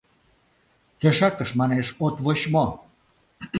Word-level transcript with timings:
—Тӧшакыш, 0.99 1.49
манеш, 1.59 1.87
от 2.05 2.15
воч 2.23 2.39
мо? 2.53 2.65